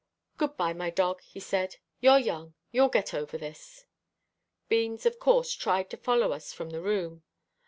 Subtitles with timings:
[0.39, 1.75] "Good bye, my dog," he said.
[1.99, 3.85] "You're young you'll get over this."
[4.67, 7.21] Beans, of course, tried to follow us from the room.